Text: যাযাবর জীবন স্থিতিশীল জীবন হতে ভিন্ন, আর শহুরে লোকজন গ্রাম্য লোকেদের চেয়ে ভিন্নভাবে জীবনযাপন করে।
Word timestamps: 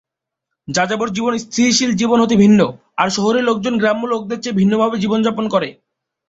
যাযাবর 0.67 1.09
জীবন 1.09 1.33
স্থিতিশীল 1.37 1.91
জীবন 1.93 2.17
হতে 2.21 2.35
ভিন্ন, 2.35 2.59
আর 2.97 3.07
শহুরে 3.09 3.41
লোকজন 3.41 3.73
গ্রাম্য 3.77 4.03
লোকেদের 4.07 4.41
চেয়ে 4.41 4.59
ভিন্নভাবে 4.59 4.95
জীবনযাপন 4.99 5.45
করে। 5.49 5.69